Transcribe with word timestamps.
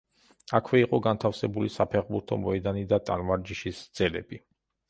აქვე 0.59 0.79
იყო 0.83 0.99
განთავსებული 1.07 1.69
საფეხბურთო 1.75 2.39
მოედანი 2.47 2.83
და 2.95 3.01
ტანვარჯიშის 3.11 3.83
ძელები. 4.01 4.43